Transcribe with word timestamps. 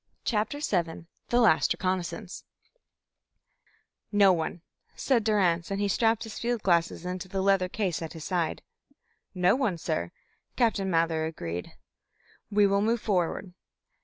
CHAPTER 0.25 0.57
VII 0.61 1.05
THE 1.29 1.39
LAST 1.39 1.73
RECONNAISSANCE 1.73 2.43
"No 4.11 4.33
one," 4.33 4.63
said 4.95 5.23
Durrance, 5.23 5.69
and 5.69 5.79
he 5.79 5.87
strapped 5.87 6.23
his 6.23 6.39
field 6.39 6.63
glasses 6.63 7.05
into 7.05 7.27
the 7.27 7.39
leather 7.43 7.69
case 7.69 8.01
at 8.01 8.13
his 8.13 8.23
side. 8.23 8.63
"No 9.35 9.55
one, 9.55 9.77
sir," 9.77 10.09
Captain 10.55 10.89
Mather 10.89 11.25
agreed. 11.27 11.73
"We 12.49 12.65
will 12.65 12.81
move 12.81 12.99
forward." 13.01 13.53